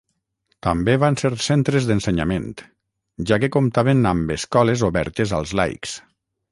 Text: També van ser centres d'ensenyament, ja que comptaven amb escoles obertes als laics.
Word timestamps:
També 0.67 0.95
van 1.03 1.17
ser 1.23 1.29
centres 1.49 1.89
d'ensenyament, 1.91 2.49
ja 3.33 3.41
que 3.45 3.53
comptaven 3.59 4.05
amb 4.15 4.35
escoles 4.41 4.87
obertes 4.93 5.41
als 5.43 5.57
laics. 5.63 5.99